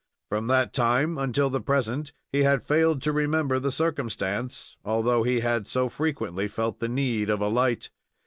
[0.29, 5.41] From that time until the present he had failed to remember the circumstance, although he
[5.41, 7.91] had so frequently felt the need of a light.